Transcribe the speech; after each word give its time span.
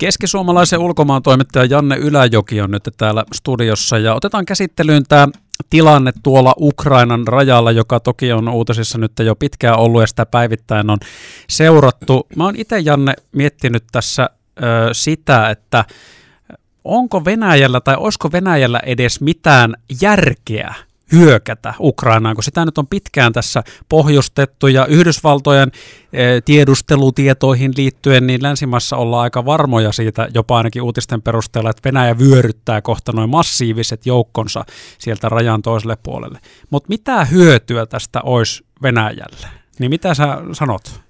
Keskisuomalaisen 0.00 0.78
ulkomaan 0.78 1.22
toimittaja 1.22 1.64
Janne 1.64 1.96
Yläjoki 1.96 2.60
on 2.60 2.70
nyt 2.70 2.88
täällä 2.96 3.24
studiossa 3.34 3.98
ja 3.98 4.14
otetaan 4.14 4.46
käsittelyyn 4.46 5.04
tämä 5.08 5.28
tilanne 5.70 6.12
tuolla 6.22 6.54
Ukrainan 6.60 7.28
rajalla, 7.28 7.70
joka 7.70 8.00
toki 8.00 8.32
on 8.32 8.48
uutisissa 8.48 8.98
nyt 8.98 9.12
jo 9.18 9.36
pitkään 9.36 9.78
ollut 9.78 10.00
ja 10.00 10.06
sitä 10.06 10.26
päivittäin 10.26 10.90
on 10.90 10.98
seurattu. 11.48 12.26
Mä 12.36 12.44
oon 12.44 12.56
itse 12.56 12.78
Janne 12.78 13.14
miettinyt 13.32 13.84
tässä 13.92 14.30
ö, 14.62 14.64
sitä, 14.92 15.50
että 15.50 15.84
onko 16.84 17.24
Venäjällä 17.24 17.80
tai 17.80 17.96
olisiko 17.98 18.32
Venäjällä 18.32 18.80
edes 18.86 19.20
mitään 19.20 19.74
järkeä 20.00 20.74
hyökätä 21.12 21.74
Ukrainaan, 21.80 22.36
kun 22.36 22.44
sitä 22.44 22.64
nyt 22.64 22.78
on 22.78 22.86
pitkään 22.86 23.32
tässä 23.32 23.62
pohjustettu 23.88 24.66
ja 24.66 24.86
Yhdysvaltojen 24.86 25.70
e, 26.12 26.40
tiedustelutietoihin 26.40 27.72
liittyen, 27.76 28.26
niin 28.26 28.42
länsimaissa 28.42 28.96
ollaan 28.96 29.22
aika 29.22 29.44
varmoja 29.44 29.92
siitä, 29.92 30.28
jopa 30.34 30.56
ainakin 30.56 30.82
uutisten 30.82 31.22
perusteella, 31.22 31.70
että 31.70 31.88
Venäjä 31.88 32.18
vyöryttää 32.18 32.80
kohta 32.80 33.12
noin 33.12 33.30
massiiviset 33.30 34.06
joukkonsa 34.06 34.64
sieltä 34.98 35.28
rajan 35.28 35.62
toiselle 35.62 35.96
puolelle. 36.02 36.38
Mutta 36.70 36.88
mitä 36.88 37.24
hyötyä 37.24 37.86
tästä 37.86 38.20
olisi 38.20 38.64
Venäjälle? 38.82 39.48
Niin 39.78 39.90
mitä 39.90 40.14
sä 40.14 40.38
sanot? 40.52 41.00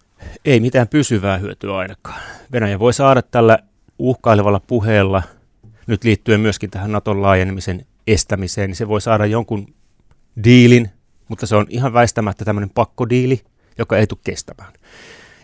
Ei 0.44 0.60
mitään 0.60 0.88
pysyvää 0.88 1.38
hyötyä 1.38 1.76
ainakaan. 1.76 2.20
Venäjä 2.52 2.78
voi 2.78 2.92
saada 2.92 3.22
tällä 3.22 3.58
uhkailevalla 3.98 4.60
puheella, 4.60 5.22
nyt 5.86 6.04
liittyen 6.04 6.40
myöskin 6.40 6.70
tähän 6.70 6.92
Naton 6.92 7.22
laajenemisen 7.22 7.86
estämiseen, 8.06 8.70
niin 8.70 8.76
se 8.76 8.88
voi 8.88 9.00
saada 9.00 9.26
jonkun 9.26 9.74
diilin, 10.44 10.90
mutta 11.28 11.46
se 11.46 11.56
on 11.56 11.66
ihan 11.68 11.92
väistämättä 11.92 12.44
tämmöinen 12.44 12.70
pakkodiili, 12.70 13.40
joka 13.78 13.98
ei 13.98 14.06
tule 14.06 14.20
kestämään. 14.24 14.72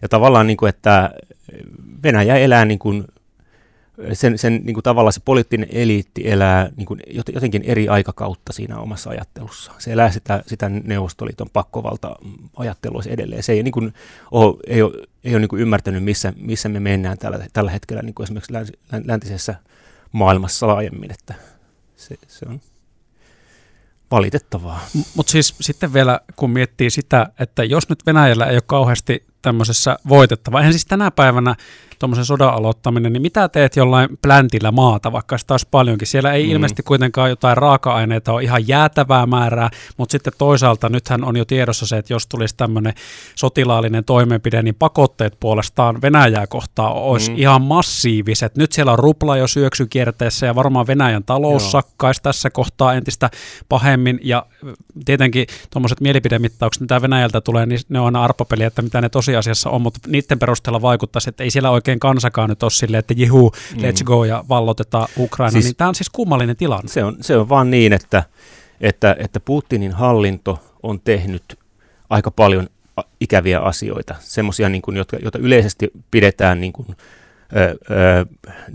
Ja 0.02 0.08
tavallaan, 0.08 0.46
niin 0.46 0.56
kuin, 0.56 0.68
että 0.68 1.10
Venäjä 2.02 2.36
elää 2.36 2.64
niin 2.64 2.78
kuin, 2.78 3.04
sen, 4.12 4.38
sen 4.38 4.60
niin 4.64 4.74
kuin 4.74 4.82
tavallaan 4.82 5.12
se 5.12 5.20
poliittinen 5.24 5.68
eliitti 5.72 6.30
elää 6.30 6.70
niin 6.76 6.86
kuin 6.86 7.00
jotenkin 7.34 7.62
eri 7.62 7.88
aikakautta 7.88 8.52
siinä 8.52 8.78
omassa 8.78 9.10
ajattelussaan. 9.10 9.80
Se 9.80 9.92
elää 9.92 10.10
sitä, 10.10 10.42
sitä 10.46 10.68
Neuvostoliiton 10.68 11.50
pakkovalta-ajattelua 11.52 13.02
edelleen. 13.06 13.42
Se 13.42 13.52
ei, 13.52 13.62
niin 13.62 13.72
kuin, 13.72 13.94
ole, 14.30 14.56
ei 14.66 14.82
ole, 14.82 14.92
ei 15.24 15.34
ole 15.34 15.40
niin 15.40 15.48
kuin 15.48 15.62
ymmärtänyt, 15.62 16.04
missä, 16.04 16.32
missä 16.36 16.68
me 16.68 16.80
mennään 16.80 17.18
tällä, 17.18 17.46
tällä 17.52 17.70
hetkellä 17.70 18.02
niin 18.02 18.14
kuin 18.14 18.24
esimerkiksi 18.24 18.52
läntisessä 19.04 19.54
maailmassa 20.12 20.66
laajemmin. 20.66 21.10
Että 21.10 21.34
se, 21.96 22.16
se 22.28 22.46
on 22.48 22.60
valitettavaa. 24.10 24.80
Mutta 25.14 25.30
siis 25.32 25.54
sitten 25.60 25.92
vielä, 25.92 26.20
kun 26.36 26.50
miettii 26.50 26.90
sitä, 26.90 27.26
että 27.38 27.64
jos 27.64 27.88
nyt 27.88 28.06
Venäjällä 28.06 28.46
ei 28.46 28.56
ole 28.56 28.62
kauheasti 28.66 29.26
tämmöisessä 29.42 29.96
voitettava, 30.08 30.58
eihän 30.58 30.72
siis 30.72 30.86
tänä 30.86 31.10
päivänä 31.10 31.54
tuommoisen 31.98 32.24
sodan 32.24 32.54
aloittaminen, 32.54 33.12
niin 33.12 33.22
mitä 33.22 33.48
teet 33.48 33.76
jollain 33.76 34.08
pläntillä 34.22 34.70
maata, 34.70 35.12
vaikka 35.12 35.38
sitä 35.38 35.54
olisi 35.54 35.68
paljonkin. 35.70 36.08
Siellä 36.08 36.32
ei 36.32 36.44
mm. 36.44 36.50
ilmeisesti 36.50 36.82
kuitenkaan 36.82 37.30
jotain 37.30 37.56
raaka-aineita 37.56 38.32
ole 38.32 38.42
ihan 38.42 38.68
jäätävää 38.68 39.26
määrää, 39.26 39.70
mutta 39.96 40.12
sitten 40.12 40.32
toisaalta 40.38 40.88
nythän 40.88 41.24
on 41.24 41.36
jo 41.36 41.44
tiedossa 41.44 41.86
se, 41.86 41.96
että 41.96 42.12
jos 42.12 42.26
tulisi 42.26 42.56
tämmöinen 42.56 42.94
sotilaallinen 43.34 44.04
toimenpide, 44.04 44.62
niin 44.62 44.74
pakotteet 44.74 45.36
puolestaan 45.40 46.02
Venäjää 46.02 46.46
kohtaan 46.46 46.92
olisi 46.92 47.30
mm. 47.30 47.36
ihan 47.38 47.62
massiiviset. 47.62 48.56
Nyt 48.56 48.72
siellä 48.72 48.92
on 48.92 48.98
rupla 48.98 49.36
jo 49.36 49.46
syöksykierteessä 49.46 50.46
ja 50.46 50.54
varmaan 50.54 50.86
Venäjän 50.86 51.24
talous 51.24 51.62
Joo. 51.62 51.70
sakkaisi 51.70 52.22
tässä 52.22 52.50
kohtaa 52.50 52.94
entistä 52.94 53.30
pahemmin 53.68 54.20
ja 54.22 54.46
tietenkin 55.04 55.46
tuommoiset 55.70 56.00
mielipidemittaukset, 56.00 56.80
mitä 56.80 57.02
Venäjältä 57.02 57.40
tulee, 57.40 57.66
niin 57.66 57.80
ne 57.88 58.00
on 58.00 58.06
aina 58.06 58.24
arpapeliä, 58.24 58.66
että 58.66 58.82
mitä 58.82 59.00
ne 59.00 59.08
tosiasiassa 59.26 59.70
on, 59.70 59.82
mutta 59.82 60.00
niiden 60.06 60.38
perusteella 60.38 60.82
vaikuttaisi, 60.82 61.28
että 61.28 61.44
ei 61.44 61.50
siellä 61.50 61.70
oikein 61.70 62.00
kansakaan 62.00 62.48
nyt 62.48 62.62
ole 62.62 62.70
silleen, 62.70 62.98
että 62.98 63.14
jihu, 63.16 63.52
let's 63.76 64.04
go 64.04 64.24
ja 64.24 64.44
vallotetaan 64.48 65.08
Ukraina, 65.18 65.50
siis, 65.50 65.64
niin 65.64 65.76
tämä 65.76 65.88
on 65.88 65.94
siis 65.94 66.10
kummallinen 66.10 66.56
tilanne. 66.56 66.88
Se 66.88 67.04
on, 67.04 67.16
se 67.20 67.36
on 67.36 67.48
vaan 67.48 67.70
niin, 67.70 67.92
että, 67.92 68.22
että, 68.80 69.16
että 69.18 69.40
Putinin 69.40 69.92
hallinto 69.92 70.58
on 70.82 71.00
tehnyt 71.00 71.58
aika 72.10 72.30
paljon 72.30 72.68
ikäviä 73.20 73.60
asioita, 73.60 74.14
semmoisia, 74.20 74.68
niin 74.68 74.82
jotka, 74.96 75.16
joita 75.22 75.38
yleisesti 75.38 75.90
pidetään 76.10 76.60
niin 76.60 76.72
kuin, 76.72 76.86
ö, 77.56 78.26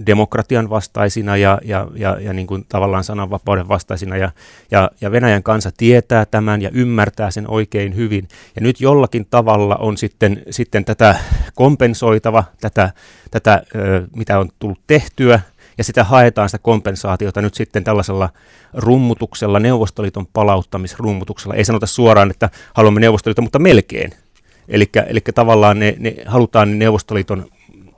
demokratian 0.05 0.69
vastaisina 0.69 1.37
ja, 1.37 1.59
ja, 1.63 1.87
ja, 1.95 2.17
ja 2.19 2.33
niin 2.33 2.47
kuin 2.47 2.65
tavallaan 2.69 3.03
sananvapauden 3.03 3.67
vastaisina. 3.67 4.17
Ja, 4.17 4.31
ja, 4.71 4.91
ja 5.01 5.11
Venäjän 5.11 5.43
kansa 5.43 5.71
tietää 5.77 6.25
tämän 6.25 6.61
ja 6.61 6.69
ymmärtää 6.73 7.31
sen 7.31 7.49
oikein 7.49 7.95
hyvin. 7.95 8.27
Ja 8.55 8.61
nyt 8.61 8.81
jollakin 8.81 9.27
tavalla 9.29 9.75
on 9.75 9.97
sitten, 9.97 10.43
sitten 10.49 10.85
tätä 10.85 11.15
kompensoitava, 11.55 12.43
tätä, 12.61 12.91
tätä 13.31 13.63
ö, 13.75 14.07
mitä 14.15 14.39
on 14.39 14.49
tullut 14.59 14.79
tehtyä, 14.87 15.39
ja 15.77 15.83
sitä 15.83 16.03
haetaan 16.03 16.49
sitä 16.49 16.59
kompensaatiota 16.59 17.41
nyt 17.41 17.53
sitten 17.53 17.83
tällaisella 17.83 18.29
rummutuksella, 18.73 19.59
Neuvostoliiton 19.59 20.27
palauttamisrummutuksella. 20.27 21.55
Ei 21.55 21.65
sanota 21.65 21.85
suoraan, 21.85 22.31
että 22.31 22.49
haluamme 22.73 22.99
Neuvostoliiton, 22.99 23.43
mutta 23.43 23.59
melkein. 23.59 24.11
Eli 24.67 25.21
tavallaan 25.35 25.79
ne, 25.79 25.95
ne 25.99 26.15
halutaan 26.25 26.79
Neuvostoliiton 26.79 27.45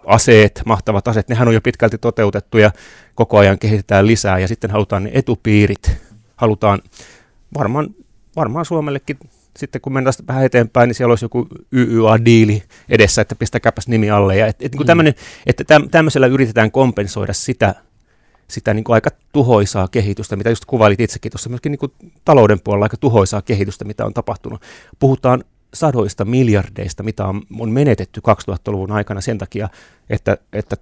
aseet, 0.05 0.61
mahtavat 0.65 1.07
aseet, 1.07 1.29
nehän 1.29 1.47
on 1.47 1.53
jo 1.53 1.61
pitkälti 1.61 1.97
toteutettu 1.97 2.57
ja 2.57 2.71
koko 3.15 3.37
ajan 3.37 3.59
kehitetään 3.59 4.07
lisää 4.07 4.39
ja 4.39 4.47
sitten 4.47 4.71
halutaan 4.71 5.03
ne 5.03 5.11
etupiirit, 5.13 5.91
halutaan 6.35 6.79
varmaan, 7.57 7.89
varmaan 8.35 8.65
Suomellekin 8.65 9.17
sitten 9.57 9.81
kun 9.81 9.93
mennään 9.93 10.13
vähän 10.27 10.45
eteenpäin, 10.45 10.87
niin 10.87 10.95
siellä 10.95 11.11
olisi 11.11 11.25
joku 11.25 11.47
YYA-diili 11.71 12.63
edessä, 12.89 13.21
että 13.21 13.35
pistäkääpäs 13.35 13.87
nimi 13.87 14.09
alle. 14.09 14.37
Ja 14.37 14.47
et, 14.47 14.55
et, 14.61 14.75
niin 14.75 14.97
mm. 14.97 15.13
että 15.45 15.63
tämmöisellä 15.91 16.27
yritetään 16.27 16.71
kompensoida 16.71 17.33
sitä, 17.33 17.75
sitä 18.47 18.73
niin 18.73 18.83
kuin 18.83 18.93
aika 18.93 19.09
tuhoisaa 19.31 19.87
kehitystä, 19.87 20.35
mitä 20.35 20.49
just 20.49 20.65
kuvailit 20.65 21.01
itsekin 21.01 21.31
tuossa 21.31 21.49
myöskin 21.49 21.71
niin 21.71 21.79
kuin 21.79 21.91
talouden 22.25 22.59
puolella 22.59 22.85
aika 22.85 22.97
tuhoisaa 22.97 23.41
kehitystä, 23.41 23.85
mitä 23.85 24.05
on 24.05 24.13
tapahtunut. 24.13 24.61
Puhutaan 24.99 25.43
sadoista 25.73 26.25
miljardeista, 26.25 27.03
mitä 27.03 27.25
on, 27.25 27.41
on 27.59 27.71
menetetty 27.71 28.21
2000-luvun 28.51 28.91
aikana 28.91 29.21
sen 29.21 29.37
takia, 29.37 29.69
että, 30.09 30.37
että 30.53 30.75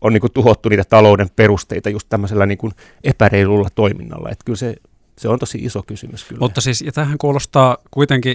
on 0.00 0.12
niin 0.12 0.20
kuin 0.20 0.32
tuhottu 0.32 0.68
niitä 0.68 0.84
talouden 0.84 1.30
perusteita 1.36 1.90
just 1.90 2.08
tämmöisellä 2.08 2.46
niin 2.46 2.58
kuin 2.58 2.72
epäreilulla 3.04 3.68
toiminnalla. 3.74 4.30
Että 4.30 4.44
kyllä 4.44 4.56
se, 4.56 4.76
se 5.18 5.28
on 5.28 5.38
tosi 5.38 5.58
iso 5.58 5.82
kysymys 5.82 6.24
kyllä. 6.24 6.40
Mutta 6.40 6.60
siis, 6.60 6.82
ja 6.82 6.92
tähän 6.92 7.18
kuulostaa 7.18 7.78
kuitenkin 7.90 8.34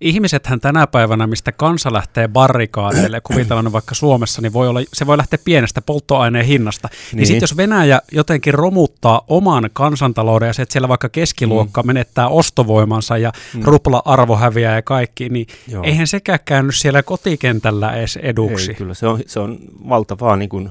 ihmisethän 0.00 0.60
tänä 0.60 0.86
päivänä, 0.86 1.26
mistä 1.26 1.52
kansa 1.52 1.92
lähtee 1.92 2.28
barrikaadeille, 2.28 3.20
kuvitellaan 3.20 3.72
vaikka 3.72 3.94
Suomessa, 3.94 4.42
niin 4.42 4.52
voi 4.52 4.68
olla, 4.68 4.80
se 4.92 5.06
voi 5.06 5.16
lähteä 5.16 5.38
pienestä 5.44 5.82
polttoaineen 5.82 6.44
hinnasta. 6.46 6.88
Niin, 6.92 7.16
niin 7.16 7.26
sitten 7.26 7.42
jos 7.42 7.56
Venäjä 7.56 8.00
jotenkin 8.12 8.54
romuttaa 8.54 9.22
oman 9.28 9.70
kansantalouden 9.72 10.46
ja 10.46 10.52
se, 10.52 10.62
että 10.62 10.72
siellä 10.72 10.88
vaikka 10.88 11.08
keskiluokka 11.08 11.82
mm. 11.82 11.86
menettää 11.86 12.28
ostovoimansa 12.28 13.18
ja 13.18 13.32
mm. 13.54 13.62
rupla-arvo 13.64 14.36
häviää 14.36 14.74
ja 14.74 14.82
kaikki, 14.82 15.28
niin 15.28 15.46
Joo. 15.68 15.84
eihän 15.84 16.06
sekään 16.06 16.38
käynyt 16.44 16.74
siellä 16.74 17.02
kotikentällä 17.02 17.92
edes 17.92 18.16
eduksi. 18.16 18.70
Ei, 18.70 18.74
kyllä 18.74 18.94
se 18.94 19.06
on, 19.06 19.20
se 19.26 19.40
on 19.40 19.58
valtavaa 19.88 20.36
niin 20.36 20.48
kuin 20.48 20.70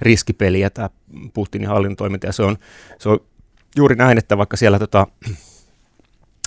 riskipeliä 0.00 0.70
tämä 0.70 0.90
Putinin 1.34 1.68
hallintoiminta 1.68 2.26
ja 2.26 2.32
se 2.32 2.42
on, 2.42 2.58
se 2.98 3.08
on 3.08 3.18
juuri 3.76 3.96
näin, 3.96 4.18
että 4.18 4.38
vaikka 4.38 4.56
siellä 4.56 4.78
tota, 4.78 5.06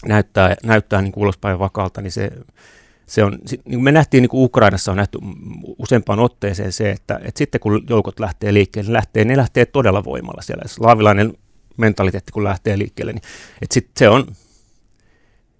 näyttää, 0.05 0.55
näyttää 0.63 1.01
niin 1.01 1.13
ulospäin 1.15 1.59
vakaalta, 1.59 2.01
niin 2.01 2.11
se, 2.11 2.31
se 3.05 3.23
on, 3.23 3.39
niin 3.65 3.83
me 3.83 3.91
nähtiin 3.91 4.21
niin 4.21 4.29
kuin 4.29 4.43
Ukrainassa 4.43 4.91
on 4.91 4.97
nähty 4.97 5.19
useampaan 5.79 6.19
otteeseen 6.19 6.71
se, 6.71 6.91
että, 6.91 7.19
että 7.23 7.37
sitten 7.37 7.61
kun 7.61 7.83
joukot 7.89 8.19
lähtee 8.19 8.53
liikkeelle, 8.53 8.89
ne 8.89 8.93
lähtee, 8.93 9.25
ne 9.25 9.37
lähtee 9.37 9.65
todella 9.65 10.03
voimalla 10.03 10.41
siellä. 10.41 10.63
Slaavilainen 10.65 11.33
mentaliteetti 11.77 12.31
kun 12.31 12.43
lähtee 12.43 12.77
liikkeelle, 12.77 13.13
niin 13.13 13.23
että 13.61 13.73
sit 13.73 13.89
se 13.97 14.09
on, 14.09 14.25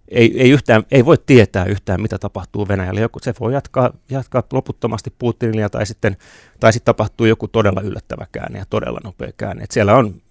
ei, 0.07 0.41
ei, 0.41 0.49
yhtään, 0.49 0.83
ei 0.91 1.05
voi 1.05 1.17
tietää 1.25 1.65
yhtään, 1.65 2.01
mitä 2.01 2.17
tapahtuu 2.17 2.67
Venäjällä. 2.67 3.01
Joku, 3.01 3.19
se 3.21 3.33
voi 3.39 3.53
jatkaa, 3.53 3.93
jatkaa 4.09 4.43
loputtomasti 4.53 5.13
Putinilla 5.19 5.69
tai 5.69 5.85
sitten, 5.85 6.17
tai 6.59 6.73
sitten 6.73 6.85
tapahtuu 6.85 7.25
joku 7.25 7.47
todella 7.47 7.81
yllättävä 7.81 8.27
käänne 8.31 8.59
ja 8.59 8.65
todella 8.69 8.99
nopea 9.03 9.31
käänne. 9.37 9.63
Et 9.63 9.71
siellä 9.71 9.95
on 9.95 10.21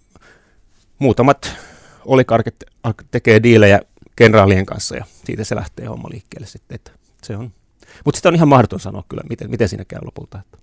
muutamat 0.99 1.55
olikarkit 2.05 2.55
tekee 3.11 3.43
diilejä 3.43 3.81
kenraalien 4.15 4.65
kanssa 4.65 4.95
ja 4.95 5.05
siitä 5.23 5.43
se 5.43 5.55
lähtee 5.55 5.85
homma 5.85 6.09
liikkeelle 6.11 6.47
sitten. 6.47 6.75
Että 6.75 6.91
se 7.23 7.37
on. 7.37 7.51
Mutta 8.05 8.17
sitä 8.17 8.29
on 8.29 8.35
ihan 8.35 8.47
mahdoton 8.47 8.79
sanoa 8.79 9.03
kyllä, 9.09 9.23
miten, 9.29 9.49
miten 9.49 9.69
siinä 9.69 9.85
käy 9.85 9.99
lopulta. 10.05 10.39
Että. 10.39 10.57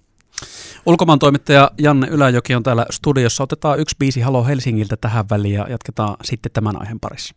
Ulkomaan 0.86 1.18
toimittaja 1.18 1.70
Janne 1.78 2.06
Yläjoki 2.06 2.54
on 2.54 2.62
täällä 2.62 2.86
studiossa. 2.90 3.42
Otetaan 3.42 3.80
yksi 3.80 3.96
biisi 3.98 4.20
Halo 4.20 4.44
Helsingiltä 4.44 4.96
tähän 4.96 5.24
väliin 5.30 5.54
ja 5.54 5.66
jatketaan 5.70 6.16
sitten 6.24 6.52
tämän 6.52 6.80
aiheen 6.80 7.00
parissa. 7.00 7.34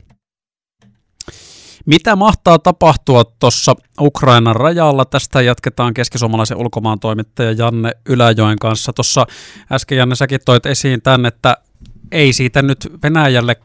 Mitä 1.85 2.15
mahtaa 2.15 2.59
tapahtua 2.59 3.23
tuossa 3.23 3.75
Ukrainan 4.01 4.56
rajalla? 4.56 5.06
Tästä 5.06 5.41
jatketaan 5.41 5.94
keskisuomalaisen 5.94 6.57
ulkomaan 6.57 7.00
toimittaja 7.00 7.51
Janne 7.51 7.91
Yläjoen 8.06 8.59
kanssa. 8.59 8.94
Tuossa 8.94 9.25
äsken 9.71 9.97
Janne 9.97 10.15
säkin 10.15 10.39
toit 10.45 10.65
esiin 10.65 11.01
tämän, 11.01 11.25
että 11.25 11.57
ei 12.12 12.33
siitä 12.33 12.62
nyt 12.62 12.88
Venäjälle 13.03 13.56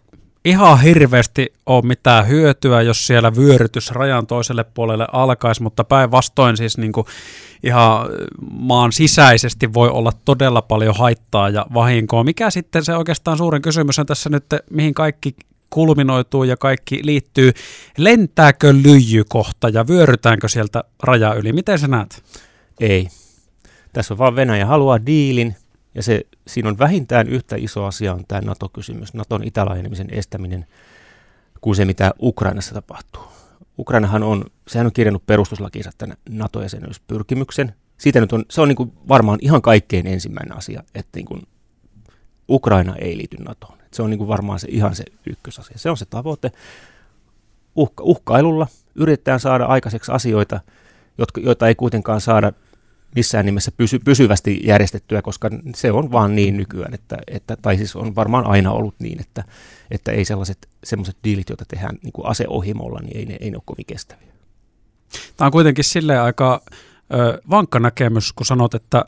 ihan 0.45 0.81
hirveästi 0.81 1.53
ole 1.67 1.87
mitään 1.87 2.29
hyötyä, 2.29 2.83
jos 2.83 3.07
siellä 3.07 3.37
vyörytys 3.37 3.91
rajan 3.91 4.27
toiselle 4.27 4.65
puolelle 4.65 5.07
alkaisi, 5.13 5.63
mutta 5.63 5.85
päinvastoin 5.85 6.57
siis 6.57 6.79
niin 6.79 6.93
kuin 6.93 7.07
ihan 7.63 8.09
maan 8.51 8.93
sisäisesti 8.93 9.75
voi 9.75 9.89
olla 9.89 10.13
todella 10.25 10.63
paljon 10.63 10.95
haittaa 10.99 11.49
ja 11.49 11.67
vahinkoa. 11.75 12.25
Mikä 12.25 12.51
sitten 12.51 12.85
se 12.85 12.97
oikeastaan 12.97 13.39
suurin 13.39 13.63
kysymys 13.63 13.99
on 13.99 14.07
tässä 14.07 14.31
nyt, 14.31 14.45
mihin 14.71 14.95
kaikki 14.95 15.35
kulminoituu 15.71 16.45
ja 16.45 16.57
kaikki 16.57 17.01
liittyy. 17.03 17.53
Lentääkö 17.99 18.75
lyijykohta 18.83 19.69
ja 19.69 19.89
vyörytäänkö 19.89 20.49
sieltä 20.49 20.85
raja 21.03 21.35
yli? 21.35 21.53
Miten 21.53 21.79
sä 21.79 21.89
näet? 21.89 22.23
Ei. 22.81 23.09
Tässä 23.93 24.15
on 24.15 24.19
vaan 24.19 24.37
Venäjä 24.37 24.67
haluaa 24.67 25.07
diilin, 25.07 25.57
ja 25.95 26.03
se, 26.03 26.21
siinä 26.47 26.69
on 26.69 26.79
vähintään 26.79 27.29
yhtä 27.29 27.57
iso 27.59 27.85
asia 27.85 28.15
on 28.15 28.25
tämä 28.29 28.41
NATO-kysymys, 28.41 29.15
Naton 29.15 29.45
itälaajenemisen 29.45 30.09
estäminen, 30.11 30.67
kuin 31.61 31.77
se, 31.77 31.85
mitä 31.85 32.11
Ukrainassa 32.23 32.75
tapahtuu. 32.75 33.23
Ukrainahan 33.79 34.23
on, 34.23 34.45
sehän 34.69 34.87
on 34.87 34.93
kirjannut 34.93 35.27
perustuslakiinsa 35.27 35.91
tämän 35.99 36.17
NATO-jäsenyyspyrkimyksen. 36.29 37.75
Siitä 37.99 38.21
nyt 38.21 38.33
on, 38.33 38.45
se 38.51 38.61
on 38.61 38.69
niin 38.69 38.77
kuin 38.77 38.93
varmaan 39.09 39.39
ihan 39.43 39.63
kaikkein 39.63 40.07
ensimmäinen 40.07 40.57
asia, 40.57 40.83
että 40.95 41.11
niin 41.17 41.27
kuin 41.27 41.43
Ukraina 42.49 42.97
ei 42.97 43.17
liity 43.17 43.37
NATOon. 43.37 43.79
Se 43.93 44.03
on 44.03 44.11
niin 44.11 44.19
kuin 44.19 44.29
varmaan 44.29 44.61
se, 44.61 44.69
ihan 44.71 44.95
se 44.95 45.05
ykkösasia. 45.27 45.79
Se 45.79 45.91
on 45.91 45.97
se 45.97 46.05
tavoite. 46.05 46.53
Uhka, 47.77 48.05
uhkailulla 48.05 48.67
yritetään 48.95 49.41
saada 49.41 49.65
aikaiseksi 49.65 50.13
asioita, 50.13 50.61
jotka, 51.19 51.41
joita 51.41 51.69
ei 51.69 51.75
kuitenkaan 51.75 52.21
saada 52.21 52.53
missään 53.15 53.47
nimessä 53.47 53.73
pysy, 53.77 53.99
pysyvästi 53.99 54.61
järjestettyä, 54.65 55.23
koska 55.23 55.51
se 55.75 55.93
on 55.93 56.13
vaan 56.13 56.37
niin 56.37 56.57
nykyään, 56.57 56.95
että, 56.95 57.19
että, 57.27 57.57
tai 57.57 57.77
siis 57.77 57.97
on 57.97 58.15
varmaan 58.15 58.47
aina 58.47 58.73
ollut 58.73 58.95
niin, 58.99 59.21
että, 59.21 59.45
että 59.91 60.13
ei 60.13 60.25
sellaiset 60.25 60.69
semmoiset 60.85 61.17
diilit, 61.25 61.49
joita 61.49 61.65
tehdään 61.69 61.99
niin 62.03 62.13
kuin 62.13 62.27
aseohimolla, 62.27 63.01
niin 63.01 63.17
ei 63.17 63.27
ne, 63.27 63.37
ei 63.41 63.51
ne 63.51 63.57
ole 63.57 63.63
kovin 63.67 63.87
kestäviä. 63.87 64.33
Tämä 65.37 65.47
on 65.47 65.53
kuitenkin 65.53 65.85
silleen 65.85 66.23
aika 66.23 66.63
ö, 67.15 67.41
vankka 67.51 67.81
näkemys, 67.81 68.33
kun 68.33 68.47
sanot, 68.47 68.75
että 68.75 69.05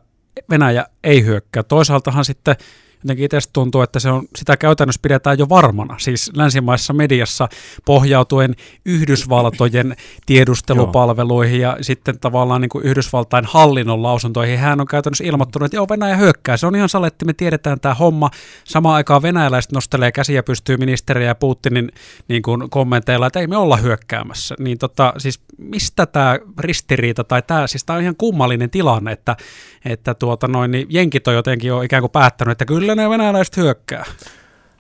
Venäjä 0.51 0.87
ei 1.05 1.25
hyökkää. 1.25 1.63
Toisaaltahan 1.63 2.25
sitten 2.25 2.57
jotenkin 3.05 3.25
itse 3.25 3.39
tuntuu, 3.53 3.83
että 3.83 4.01
se 4.01 4.11
on, 4.11 4.23
sitä 4.37 4.57
käytännössä 4.57 5.01
pidetään 5.03 5.39
jo 5.39 5.49
varmana, 5.49 5.99
siis 5.99 6.31
länsimaissa 6.37 6.93
mediassa 6.93 7.49
pohjautuen 7.85 8.55
Yhdysvaltojen 8.85 9.97
tiedustelupalveluihin 10.27 11.61
ja 11.61 11.77
sitten 11.81 12.19
tavallaan 12.19 12.61
niin 12.61 12.69
kuin 12.69 12.85
Yhdysvaltain 12.85 13.45
hallinnon 13.45 14.03
lausuntoihin. 14.03 14.59
Hän 14.59 14.81
on 14.81 14.87
käytännössä 14.87 15.25
ilmoittanut, 15.25 15.67
että 15.67 15.77
joo, 15.77 15.87
Venäjä 15.91 16.17
hyökkää. 16.17 16.57
Se 16.57 16.67
on 16.67 16.77
ihan 16.77 16.89
saletti, 16.89 17.25
me 17.25 17.33
tiedetään 17.33 17.81
tämä 17.81 17.95
homma. 17.95 18.31
Samaan 18.65 18.95
aikaan 18.95 19.23
venäläiset 19.23 19.73
nostelee 19.73 20.13
käsiä 20.13 20.43
pystyy 20.43 20.77
ministeriä 20.77 21.27
ja 21.27 21.35
Putinin 21.35 21.93
niin 22.29 22.43
kuin 22.43 22.71
kommenteilla, 22.71 23.27
että 23.27 23.41
ei 23.41 23.47
me 23.47 23.57
olla 23.57 23.77
hyökkäämässä. 23.77 24.55
Niin 24.59 24.79
tota, 24.79 25.15
siis 25.19 25.41
mistä 25.59 26.07
tämä 26.07 26.39
ristiriita 26.59 27.25
tai 27.25 27.43
tämä, 27.43 27.67
siis 27.67 27.85
tämä 27.85 27.97
on 27.97 28.03
ihan 28.03 28.17
kummallinen 28.17 28.71
tilanne, 28.71 29.13
että, 29.13 29.37
että 29.85 30.15
tuota 30.15 30.49
noin, 30.49 30.71
niin 30.71 30.87
jenkit 30.91 31.29
on 31.29 31.35
jotenkin 31.35 31.69
jo 31.69 31.83
ikään 31.83 32.03
kuin 32.03 32.11
päättänyt, 32.11 32.53
että 32.53 32.65
kyllä 32.65 32.92
ne 32.95 33.11
venäläiset 33.11 33.57
hyökkää. 33.57 34.05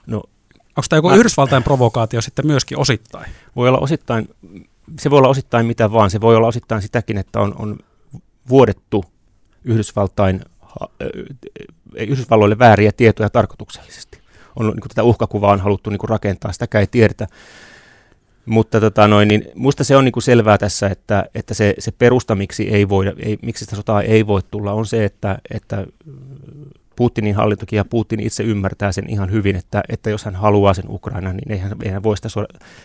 No, 0.06 0.22
Onko 0.76 0.86
tämä 0.88 0.98
joku 0.98 1.08
mä... 1.08 1.14
Yhdysvaltain 1.14 1.62
provokaatio 1.62 2.20
sitten 2.20 2.46
myöskin 2.46 2.78
osittain? 2.78 3.32
Voi 3.56 3.68
olla 3.68 3.78
osittain, 3.78 4.28
se 5.00 5.10
voi 5.10 5.18
olla 5.18 5.28
osittain 5.28 5.66
mitä 5.66 5.92
vaan. 5.92 6.10
Se 6.10 6.20
voi 6.20 6.36
olla 6.36 6.48
osittain 6.48 6.82
sitäkin, 6.82 7.18
että 7.18 7.40
on, 7.40 7.54
on 7.58 7.78
vuodettu 8.48 9.04
Yhdysvaltain, 9.64 10.40
Yhdysvalloille 11.96 12.58
vääriä 12.58 12.92
tietoja 12.92 13.30
tarkoituksellisesti. 13.30 14.18
On, 14.56 14.66
niin 14.66 14.88
tätä 14.88 15.02
uhkakuvaa 15.02 15.52
on 15.52 15.60
haluttu 15.60 15.90
niin 15.90 16.08
rakentaa, 16.08 16.52
sitä 16.52 16.80
ei 16.80 16.86
tiedetä. 16.86 17.26
Mutta 18.46 18.80
tota 18.80 19.08
noin, 19.08 19.28
niin 19.28 19.44
musta 19.54 19.84
se 19.84 19.96
on 19.96 20.04
niin 20.04 20.22
selvää 20.22 20.58
tässä, 20.58 20.86
että, 20.86 21.24
että 21.34 21.54
se, 21.54 21.74
se 21.78 21.92
perusta, 21.92 22.34
miksi, 22.34 22.68
ei 22.68 22.88
voida, 22.88 23.12
ei, 23.18 23.38
miksi 23.42 23.64
sitä 23.64 23.76
sotaa 23.76 24.02
ei 24.02 24.26
voi 24.26 24.40
tulla, 24.50 24.72
on 24.72 24.86
se, 24.86 25.04
että, 25.04 25.38
että 25.50 25.86
Putinin 26.96 27.34
hallintokin 27.34 27.76
ja 27.76 27.84
Putin 27.84 28.20
itse 28.20 28.42
ymmärtää 28.42 28.92
sen 28.92 29.10
ihan 29.10 29.30
hyvin, 29.30 29.56
että, 29.56 29.82
että 29.88 30.10
jos 30.10 30.24
hän 30.24 30.34
haluaa 30.34 30.74
sen 30.74 30.84
Ukrainan, 30.88 31.36
niin 31.36 31.52
eihän, 31.52 31.72
eihän 31.82 32.02
voi 32.02 32.16
sitä 32.16 32.28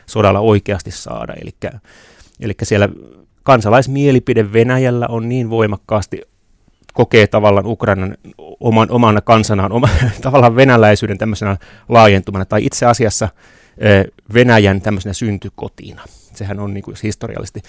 sodalla 0.05 0.39
oikeasti 0.39 0.91
saada. 0.91 1.33
Eli, 1.41 1.55
eli 2.39 2.53
siellä 2.63 2.89
kansalaismielipide 3.43 4.53
Venäjällä 4.53 5.05
on 5.09 5.29
niin 5.29 5.49
voimakkaasti 5.49 6.21
kokee 6.93 7.27
tavallaan 7.27 7.65
Ukrainan 7.65 8.17
oman, 8.59 8.91
omana 8.91 9.21
kansanaan, 9.21 9.71
oma, 9.71 9.89
tavallaan 10.21 10.55
venäläisyyden 10.55 11.17
tämmöisenä 11.17 11.57
laajentumana, 11.89 12.45
tai 12.45 12.65
itse 12.65 12.85
asiassa 12.85 13.29
Venäjän 14.33 14.81
tämmöisenä 14.81 15.13
syntykotina. 15.13 16.01
Sehän 16.09 16.59
on 16.59 16.73
niin 16.73 16.83
kuin 16.83 16.97
historiallisesti. 17.03 17.61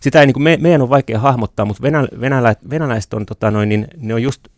Sitä 0.00 0.20
ei 0.20 0.26
niin 0.26 0.34
kuin 0.34 0.42
me, 0.42 0.58
meidän 0.60 0.82
on 0.82 0.90
vaikea 0.90 1.18
hahmottaa, 1.18 1.66
mutta 1.66 1.82
venälä, 1.82 2.08
venälä, 2.20 2.54
venäläiset 2.70 3.14
on, 3.14 3.26
tota 3.26 3.50
noin, 3.50 3.68
niin 3.68 3.88
ne 3.96 4.14
on 4.14 4.22
just 4.22 4.48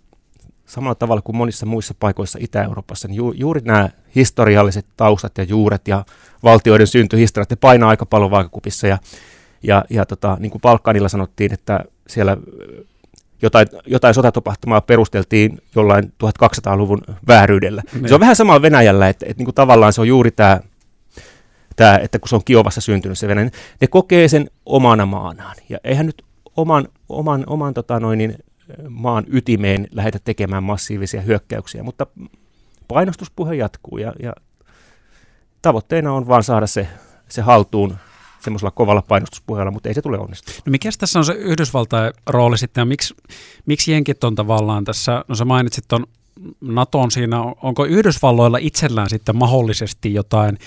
samalla 0.67 0.95
tavalla 0.95 1.23
kuin 1.23 1.37
monissa 1.37 1.67
muissa 1.67 1.95
paikoissa 2.01 2.39
Itä-Euroopassa, 2.43 3.09
niin 3.09 3.17
ju, 3.17 3.33
juuri 3.33 3.61
nämä 3.65 3.89
historialliset 4.15 4.87
taustat 4.97 5.39
ja 5.39 5.45
juuret 5.45 5.89
ja 5.89 6.05
valtioiden 6.43 6.87
syntyhistoriat, 6.87 7.51
ne 7.51 7.57
painaa 7.57 7.91
aika 7.91 8.07
paljon 8.07 8.31
vaakakupissa. 8.31 8.87
Ja, 8.87 8.99
ja, 9.63 9.85
ja 9.91 10.07
tota, 10.07 10.37
niin 10.41 10.51
kuin 10.51 10.63
Balkanilla 10.63 11.09
sanottiin, 11.09 11.53
että 11.53 11.85
siellä 12.09 12.37
jotain, 13.43 13.67
jotain 13.87 14.15
sotatapahtumaa 14.15 14.81
perusteltiin 14.81 15.59
jollain 15.75 16.13
1200-luvun 16.25 17.03
vääryydellä. 17.29 17.83
Ne. 18.01 18.09
Se 18.09 18.15
on 18.15 18.21
vähän 18.21 18.37
sama 18.37 18.63
Venäjällä, 18.63 19.09
että, 19.09 19.27
että 19.29 19.41
niin 19.41 19.45
kuin 19.45 19.55
tavallaan 19.55 19.93
se 19.93 20.01
on 20.01 20.09
juuri 20.09 20.31
tämä, 20.31 20.61
tämä, 21.77 21.99
että 21.99 22.19
kun 22.19 22.29
se 22.29 22.35
on 22.35 22.45
Kiovassa 22.45 22.81
syntynyt 22.81 23.19
se 23.19 23.29
Venäjä, 23.29 23.51
ne 23.81 23.87
kokee 23.87 24.29
sen 24.29 24.51
omana 24.67 25.07
maanaan. 25.07 25.57
Ja 25.69 25.79
eihän 25.85 26.07
nyt 26.07 26.23
oman, 26.57 26.89
oman, 27.09 27.45
oman 27.47 27.75
tota 27.75 28.01
noin, 28.01 28.19
niin 28.19 28.35
maan 28.89 29.25
ytimeen 29.29 29.89
lähdetä 29.91 30.19
tekemään 30.25 30.63
massiivisia 30.63 31.23
hyökkäyksiä, 31.23 31.83
mutta 31.83 32.07
painostuspuhe 32.89 33.55
jatkuu 33.55 33.99
ja, 33.99 34.13
ja 34.23 34.33
tavoitteena 35.63 36.13
on 36.13 36.29
vaan 36.29 36.45
saada 36.45 36.67
se, 36.67 36.89
se 37.29 37.43
haltuun 37.43 37.97
semmoisella 38.41 38.71
kovalla 38.71 39.03
painostuspuheella, 39.03 39.71
mutta 39.71 39.89
ei 39.89 39.95
se 39.95 40.03
tule 40.03 40.19
onnistumaan. 40.19 40.63
No 40.67 40.71
mikä 40.71 40.91
tässä 40.99 41.19
on 41.19 41.25
se 41.25 41.33
Yhdysvaltain 41.33 42.13
rooli 42.27 42.59
sitten 42.59 42.81
ja 42.83 42.85
miksi, 42.85 43.15
miksi 43.67 43.93
jenkit 43.93 44.25
on 44.25 44.35
tavallaan 44.35 44.85
tässä, 44.85 45.25
no 45.29 45.35
sä 45.35 45.45
mainitsit 45.45 45.85
tuon 45.89 46.07
Naton 46.61 47.11
siinä, 47.11 47.41
onko 47.63 47.85
Yhdysvalloilla 47.85 48.59
itsellään 48.59 49.11
sitten 49.11 49.37
mahdollisesti 49.37 50.15
jotain 50.15 50.59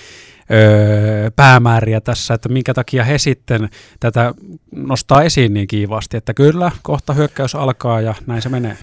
öö, 0.51 1.31
päämääriä 1.35 2.01
tässä, 2.01 2.33
että 2.33 2.49
minkä 2.49 2.73
takia 2.73 3.03
he 3.03 3.17
sitten 3.17 3.69
tätä 3.99 4.33
nostaa 4.75 5.23
esiin 5.23 5.53
niin 5.53 5.67
kiivaasti, 5.67 6.17
että 6.17 6.33
kyllä, 6.33 6.71
kohta 6.83 7.13
hyökkäys 7.13 7.55
alkaa 7.55 8.01
ja 8.01 8.15
näin 8.27 8.41
se 8.41 8.49
menee. 8.49 8.77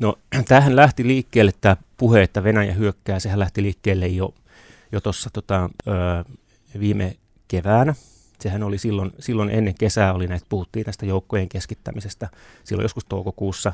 No 0.00 0.18
tähän 0.48 0.76
lähti 0.76 1.06
liikkeelle 1.06 1.52
tämä 1.60 1.76
puhe, 1.96 2.22
että 2.22 2.44
Venäjä 2.44 2.72
hyökkää, 2.72 3.20
sehän 3.20 3.38
lähti 3.38 3.62
liikkeelle 3.62 4.06
jo, 4.06 4.34
jo 4.92 5.00
tuossa 5.00 5.30
tota, 5.32 5.70
viime 6.80 7.16
keväänä. 7.48 7.94
Sehän 8.40 8.62
oli 8.62 8.78
silloin, 8.78 9.12
silloin 9.18 9.50
ennen 9.50 9.74
kesää, 9.74 10.12
oli 10.12 10.26
näitä, 10.26 10.46
puhuttiin 10.48 10.84
tästä 10.84 11.06
joukkojen 11.06 11.48
keskittämisestä 11.48 12.28
silloin 12.64 12.84
joskus 12.84 13.04
toukokuussa 13.04 13.72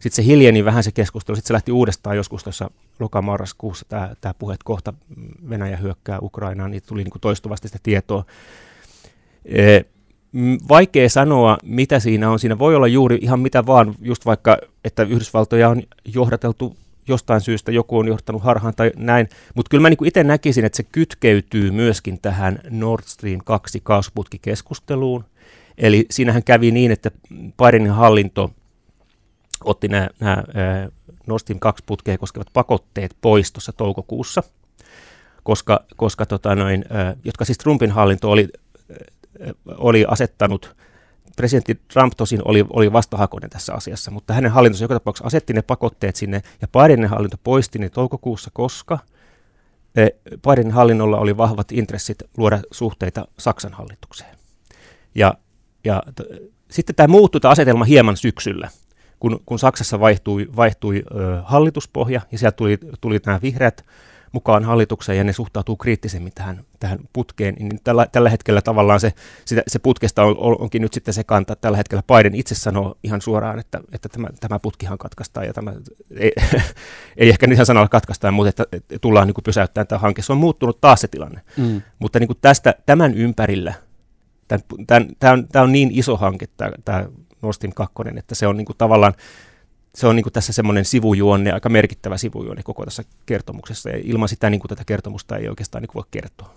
sitten 0.00 0.24
se 0.24 0.24
hiljeni 0.24 0.64
vähän 0.64 0.84
se 0.84 0.92
keskustelu, 0.92 1.36
sitten 1.36 1.48
se 1.48 1.52
lähti 1.52 1.72
uudestaan 1.72 2.16
joskus 2.16 2.42
tuossa 2.42 2.70
lokamarraskuussa 3.00 3.86
tämä, 3.88 4.14
tämä 4.20 4.34
puhe, 4.34 4.54
että 4.54 4.64
kohta 4.64 4.94
Venäjä 5.50 5.76
hyökkää 5.76 6.18
Ukrainaan, 6.22 6.70
niin 6.70 6.82
tuli 6.86 7.04
niin 7.04 7.10
kuin 7.10 7.20
toistuvasti 7.20 7.68
sitä 7.68 7.78
tietoa. 7.82 8.24
E, 9.44 9.80
vaikea 10.68 11.08
sanoa, 11.08 11.58
mitä 11.62 12.00
siinä 12.00 12.30
on. 12.30 12.38
Siinä 12.38 12.58
voi 12.58 12.76
olla 12.76 12.86
juuri 12.86 13.18
ihan 13.20 13.40
mitä 13.40 13.66
vaan, 13.66 13.94
just 14.00 14.26
vaikka, 14.26 14.58
että 14.84 15.02
Yhdysvaltoja 15.02 15.68
on 15.68 15.82
johdateltu 16.04 16.76
jostain 17.08 17.40
syystä, 17.40 17.72
joku 17.72 17.98
on 17.98 18.08
johtanut 18.08 18.42
harhaan 18.42 18.74
tai 18.76 18.92
näin. 18.96 19.28
Mutta 19.54 19.70
kyllä 19.70 19.82
mä 19.82 19.90
niin 19.90 20.04
itse 20.06 20.24
näkisin, 20.24 20.64
että 20.64 20.76
se 20.76 20.82
kytkeytyy 20.82 21.70
myöskin 21.70 22.20
tähän 22.20 22.58
Nord 22.70 23.02
Stream 23.06 23.40
2 23.44 23.80
kaasuputkikeskusteluun. 23.82 25.24
Eli 25.78 26.06
siinähän 26.10 26.44
kävi 26.44 26.70
niin, 26.70 26.92
että 26.92 27.10
Bidenin 27.56 27.92
hallinto 27.92 28.50
otti 29.64 29.88
nämä, 29.88 30.08
nämä 30.20 30.44
Nord 31.26 31.40
Stream 31.40 31.60
2 31.60 31.84
putkea 31.86 32.18
koskevat 32.18 32.48
pakotteet 32.52 33.16
pois 33.20 33.52
tuossa 33.52 33.72
toukokuussa, 33.72 34.42
koska, 35.42 35.84
koska 35.96 36.26
tota 36.26 36.54
noin, 36.54 36.84
jotka 37.24 37.44
siis 37.44 37.58
Trumpin 37.58 37.90
hallinto 37.90 38.30
oli, 38.30 38.48
oli 39.66 40.04
asettanut 40.08 40.76
presidentti 41.36 41.80
Trump 41.92 42.12
tosin 42.16 42.40
oli, 42.44 42.64
oli 42.70 42.92
vastahakoinen 42.92 43.50
tässä 43.50 43.74
asiassa, 43.74 44.10
mutta 44.10 44.34
hänen 44.34 44.50
hallintonsa 44.50 44.84
joka 44.84 44.94
tapauksessa 44.94 45.26
asetti 45.26 45.52
ne 45.52 45.62
pakotteet 45.62 46.16
sinne, 46.16 46.42
ja 46.60 46.68
Bidenin 46.68 47.08
hallinto 47.08 47.36
poisti 47.44 47.78
ne 47.78 47.88
toukokuussa, 47.88 48.50
koska 48.52 48.98
Bidenin 50.48 50.72
hallinnolla 50.72 51.18
oli 51.18 51.36
vahvat 51.36 51.72
intressit 51.72 52.22
luoda 52.36 52.60
suhteita 52.70 53.28
Saksan 53.38 53.72
hallitukseen. 53.72 54.36
Ja, 55.14 55.34
ja 55.84 56.02
t- 56.14 56.52
sitten 56.70 56.96
tämä 56.96 57.08
muuttui 57.08 57.40
tämä 57.40 57.52
asetelma 57.52 57.84
hieman 57.84 58.16
syksyllä, 58.16 58.70
kun, 59.20 59.40
kun 59.46 59.58
Saksassa 59.58 60.00
vaihtui, 60.00 60.48
vaihtui 60.56 61.02
ö, 61.10 61.42
hallituspohja 61.44 62.20
ja 62.32 62.38
sieltä 62.38 62.56
tuli, 62.56 62.78
tuli 63.00 63.20
nämä 63.26 63.40
vihreät 63.42 63.84
mukaan 64.32 64.64
hallitukseen 64.64 65.18
ja 65.18 65.24
ne 65.24 65.32
suhtautuu 65.32 65.76
kriittisemmin 65.76 66.32
tähän, 66.34 66.64
tähän 66.80 66.98
putkeen, 67.12 67.54
niin 67.58 67.80
tällä, 67.84 68.06
tällä 68.12 68.30
hetkellä 68.30 68.62
tavallaan 68.62 69.00
se, 69.00 69.12
sitä, 69.44 69.62
se 69.66 69.78
putkesta 69.78 70.22
on, 70.22 70.36
onkin 70.38 70.82
nyt 70.82 70.92
sitten 70.92 71.14
se 71.14 71.24
kanta, 71.24 71.52
että 71.52 71.60
tällä 71.60 71.76
hetkellä 71.76 72.02
Biden 72.02 72.34
itse 72.34 72.54
sanoo 72.54 72.98
ihan 73.04 73.20
suoraan, 73.20 73.58
että, 73.58 73.80
että 73.92 74.08
tämä, 74.08 74.28
tämä 74.40 74.58
putkihan 74.58 74.98
katkaistaan 74.98 75.46
ja 75.46 75.52
tämä, 75.52 75.72
ei, 76.16 76.32
ei 77.16 77.28
ehkä 77.28 77.46
ihan 77.52 77.66
sanalla 77.66 77.88
katkaistaan, 77.88 78.34
mutta 78.34 78.48
että, 78.48 78.64
että 78.72 78.98
tullaan 78.98 79.26
niin 79.26 79.34
kuin 79.34 79.44
pysäyttämään 79.44 79.86
tämä 79.86 79.98
hanke. 79.98 80.22
Se 80.22 80.32
on 80.32 80.38
muuttunut 80.38 80.80
taas 80.80 81.00
se 81.00 81.08
tilanne, 81.08 81.40
mm. 81.56 81.82
mutta 81.98 82.18
niin 82.18 82.28
kuin 82.28 82.38
tästä, 82.40 82.74
tämän 82.86 83.14
ympärillä, 83.14 83.74
tämän, 84.48 84.62
tämän, 84.86 85.08
tämä, 85.18 85.32
on, 85.32 85.48
tämä 85.48 85.62
on 85.62 85.72
niin 85.72 85.90
iso 85.92 86.16
hanke, 86.16 86.46
tämä, 86.56 86.70
tämä 86.84 87.06
Nord 87.42 87.54
Stream 87.54 87.72
2, 87.72 87.94
että 88.16 88.34
se 88.34 88.46
on 88.46 88.56
niin 88.56 88.66
kuin 88.66 88.76
tavallaan 88.76 89.14
se 89.94 90.06
on 90.06 90.16
niin 90.16 90.24
kuin 90.24 90.32
tässä 90.32 90.52
semmoinen 90.52 90.84
sivujuonne, 90.84 91.52
aika 91.52 91.68
merkittävä 91.68 92.16
sivujuonne 92.16 92.62
koko 92.62 92.84
tässä 92.84 93.04
kertomuksessa. 93.26 93.90
Ja 93.90 94.00
ilman 94.04 94.28
sitä 94.28 94.50
niin 94.50 94.60
kuin 94.60 94.68
tätä 94.68 94.84
kertomusta 94.84 95.36
ei 95.36 95.48
oikeastaan 95.48 95.82
niin 95.82 95.88
kuin 95.88 96.02
voi 96.02 96.08
kertoa. 96.10 96.54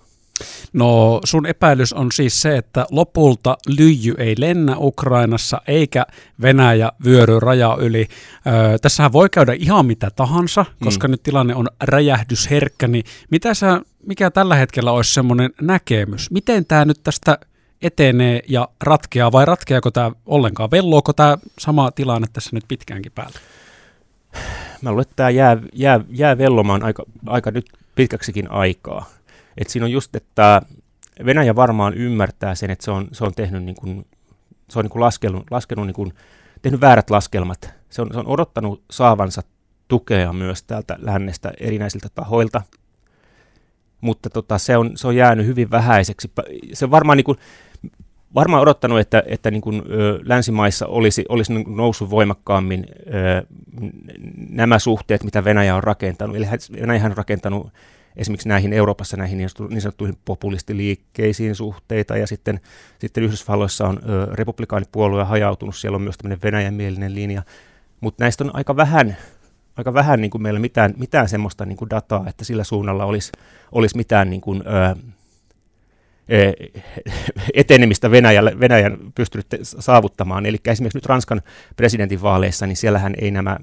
No 0.74 1.22
sun 1.24 1.46
epäilys 1.46 1.94
on 1.94 2.12
siis 2.12 2.42
se, 2.42 2.58
että 2.58 2.86
lopulta 2.92 3.58
lyijy 3.68 4.16
ei 4.18 4.36
lennä 4.38 4.76
Ukrainassa 4.78 5.62
eikä 5.68 6.06
Venäjä 6.42 6.92
vyöry 7.06 7.40
raja 7.40 7.78
yli. 7.80 8.08
Öö, 8.48 8.78
tässähän 8.78 9.14
voi 9.14 9.30
käydä 9.30 9.54
ihan 9.54 9.86
mitä 9.86 10.12
tahansa, 10.16 10.66
koska 10.84 11.08
mm. 11.08 11.12
nyt 11.12 11.24
tilanne 11.24 11.56
on 11.56 11.68
räjähdysherkkä, 11.82 12.88
niin 12.88 13.04
mitä 13.30 13.54
sä, 13.54 13.82
mikä 14.08 14.32
tällä 14.32 14.56
hetkellä 14.56 14.92
olisi 14.92 15.14
semmoinen 15.14 15.52
näkemys? 15.62 16.32
Miten 16.32 16.66
tämä 16.66 16.86
nyt 16.86 17.00
tästä 17.04 17.38
etenee 17.82 18.42
ja 18.48 18.68
ratkeaa, 18.84 19.32
vai 19.32 19.46
ratkeako 19.46 19.92
tämä 19.92 20.12
ollenkaan? 20.26 20.72
Vellooko 20.72 21.14
tämä 21.14 21.38
sama 21.60 21.92
tilanne 21.92 22.28
tässä 22.34 22.50
nyt 22.54 22.64
pitkäänkin 22.68 23.12
päällä? 23.12 23.40
Mä 24.82 24.90
luulen, 24.90 25.02
että 25.02 25.16
tämä 25.16 25.30
jää, 25.30 25.58
jää, 25.74 26.00
jää 26.10 26.38
vellomaan 26.38 26.84
aika, 26.84 27.04
aika 27.26 27.52
nyt 27.52 27.66
pitkäksikin 27.96 28.52
aikaa. 28.52 29.06
Et 29.58 29.70
siinä 29.70 29.86
on 29.86 29.92
just, 29.92 30.16
että 30.16 30.62
Venäjä 31.26 31.56
varmaan 31.56 31.94
ymmärtää 31.94 32.56
sen, 32.56 32.70
että 32.70 32.86
se 32.86 32.92
on, 32.92 33.08
se 33.12 33.24
on 33.24 33.34
tehnyt 33.36 33.64
niin 33.64 33.76
kuin, 33.76 34.06
se 34.70 34.80
on 34.80 34.86
niin 34.86 34.92
kuin 34.92 35.02
laskenut, 35.02 35.44
laskenut 35.52 35.86
niin 35.86 35.96
kuin, 35.96 36.14
tehnyt 36.62 36.82
väärät 36.82 37.10
laskelmat. 37.10 37.74
Se 37.90 38.02
on, 38.02 38.10
se 38.14 38.20
on 38.20 38.28
odottanut 38.28 38.84
saavansa 38.92 39.42
tukea 39.88 40.34
myös 40.34 40.64
täältä 40.64 40.98
lännestä 41.00 41.52
erinäisiltä 41.60 42.08
tahoilta, 42.16 42.62
mutta 44.02 44.30
tota, 44.30 44.58
se, 44.58 44.78
on, 44.78 44.92
se 44.96 45.08
on 45.08 45.16
jäänyt 45.16 45.46
hyvin 45.46 45.72
vähäiseksi. 45.72 46.32
Se 46.74 46.92
varmaan 46.92 47.18
niin 47.18 47.26
kuin, 47.26 47.38
varmaan 48.36 48.62
odottanut, 48.62 49.00
että, 49.00 49.24
että 49.26 49.52
niin 49.52 49.62
kuin, 49.62 49.84
ö, 49.92 50.20
länsimaissa 50.24 50.88
olisi, 50.88 51.26
olisi 51.30 51.54
niin 51.54 51.78
noussut 51.78 52.10
voimakkaammin 52.10 52.86
ö, 53.08 53.46
nämä 54.50 54.80
suhteet, 54.80 55.24
mitä 55.24 55.44
Venäjä 55.44 55.76
on 55.76 55.84
rakentanut. 55.84 56.36
Eli 56.36 56.48
Venäjä 56.82 57.06
on 57.06 57.18
rakentanut 57.18 57.74
esimerkiksi 58.16 58.50
näihin 58.50 58.74
Euroopassa 58.74 59.18
näihin 59.18 59.38
niin 59.38 59.82
sanottuihin 59.82 60.18
populistiliikkeisiin 60.26 61.56
suhteita, 61.56 62.18
ja 62.18 62.28
sitten, 62.28 62.60
sitten 63.00 63.24
Yhdysvalloissa 63.24 63.88
on 63.88 64.00
ö, 64.10 64.28
republikaanipuolue 64.32 65.24
hajautunut, 65.24 65.76
siellä 65.76 65.96
on 65.96 66.02
myös 66.02 66.18
tämmöinen 66.18 66.42
Venäjän-mielinen 66.44 67.16
linja, 67.16 67.44
mutta 68.02 68.24
näistä 68.24 68.44
on 68.44 68.52
aika 68.54 68.76
vähän, 68.76 69.18
aika 69.78 69.94
vähän 69.94 70.22
niin 70.22 70.32
kuin 70.32 70.42
meillä 70.42 70.60
mitään, 70.60 70.94
mitään 70.98 71.30
semmoista 71.30 71.66
niin 71.66 71.78
kuin 71.78 71.90
dataa, 71.90 72.26
että 72.28 72.46
sillä 72.46 72.64
suunnalla 72.64 73.06
olisi, 73.06 73.32
olisi 73.72 73.98
mitään 73.98 74.30
niin 74.30 74.42
kuin, 74.42 74.64
ö, 74.68 74.96
etenemistä 77.54 78.12
Venäjälle, 78.12 78.60
Venäjän 78.60 78.98
pystynyt 79.16 79.48
saavuttamaan. 79.64 80.46
Eli 80.46 80.58
esimerkiksi 80.68 80.98
nyt 80.98 81.06
Ranskan 81.06 81.42
presidentinvaaleissa, 81.76 82.68
niin 82.68 82.78
siellähän 82.78 83.14
ei 83.22 83.32
nämä 83.32 83.58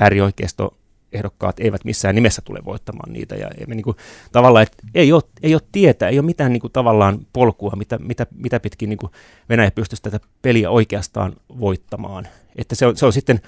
äärioikeisto 0.00 0.76
ehdokkaat 1.12 1.60
eivät 1.60 1.84
missään 1.84 2.14
nimessä 2.14 2.42
tule 2.42 2.64
voittamaan 2.64 3.12
niitä. 3.12 3.34
Ja 3.34 3.50
me 3.66 3.74
niin 3.74 3.84
kuin, 3.84 3.96
tavallaan, 4.32 4.62
että 4.62 4.76
ei 4.94 5.12
ole, 5.12 5.22
ei 5.42 5.54
ole 5.54 5.62
tietä, 5.72 6.08
ei 6.08 6.18
ole 6.18 6.26
mitään 6.26 6.52
niin 6.52 6.60
kuin, 6.60 6.72
tavallaan 6.72 7.26
polkua, 7.32 7.72
mitä, 7.76 7.98
mitä, 7.98 8.26
mitä 8.36 8.60
pitkin 8.60 8.88
niin 8.88 8.98
kuin 8.98 9.12
Venäjä 9.48 9.70
pystyisi 9.70 10.02
tätä 10.02 10.20
peliä 10.42 10.70
oikeastaan 10.70 11.32
voittamaan. 11.60 12.28
Että 12.56 12.74
se 12.74 12.86
on, 12.86 12.96
se 12.96 13.06
on 13.06 13.12
sitten, 13.12 13.40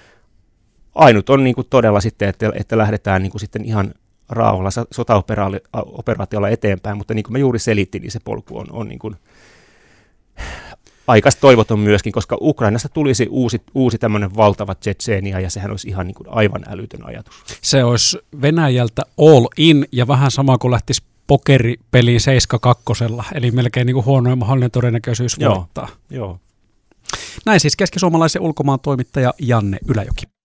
ainut 0.94 1.30
on 1.30 1.44
niin 1.44 1.54
kuin 1.54 1.66
todella 1.70 2.00
sitten, 2.00 2.28
että, 2.28 2.52
että 2.54 2.78
lähdetään 2.78 3.22
niin 3.22 3.30
kuin 3.30 3.40
sitten 3.40 3.64
ihan 3.64 3.94
raavalla 4.28 4.70
sotaoperaatiolla 4.90 6.48
eteenpäin, 6.48 6.96
mutta 6.96 7.14
niin 7.14 7.22
kuin 7.22 7.32
mä 7.32 7.38
juuri 7.38 7.58
selitin, 7.58 8.02
niin 8.02 8.12
se 8.12 8.20
polku 8.24 8.58
on, 8.58 8.66
on 8.70 8.88
niin 8.88 8.98
kuin 8.98 9.16
aikas 11.06 11.36
toivoton 11.36 11.78
myöskin, 11.78 12.12
koska 12.12 12.36
Ukrainasta 12.40 12.88
tulisi 12.88 13.26
uusi, 13.30 13.62
uusi 13.74 13.98
tämmöinen 13.98 14.36
valtava 14.36 14.74
Tsetseenia, 14.74 15.40
ja 15.40 15.50
sehän 15.50 15.70
olisi 15.70 15.88
ihan 15.88 16.06
niin 16.06 16.14
kuin 16.14 16.28
aivan 16.30 16.64
älytön 16.68 17.06
ajatus. 17.06 17.34
Se 17.62 17.84
olisi 17.84 18.18
Venäjältä 18.42 19.02
all 19.18 19.46
in, 19.56 19.86
ja 19.92 20.08
vähän 20.08 20.30
sama 20.30 20.58
kuin 20.58 20.70
lähtisi 20.70 21.02
pokeripeliin 21.26 22.20
7-2, 23.22 23.24
eli 23.34 23.50
melkein 23.50 23.86
niin 23.86 23.94
kuin 23.94 24.06
huonoin 24.06 24.38
mahdollinen 24.38 24.70
todennäköisyys 24.70 25.36
joo, 25.38 25.54
voittaa. 25.54 25.88
Joo. 26.10 26.38
Näin 27.46 27.60
siis 27.60 27.76
keskisuomalaisen 27.76 28.42
ulkomaan 28.42 28.80
toimittaja 28.80 29.34
Janne 29.38 29.78
Yläjoki. 29.88 30.35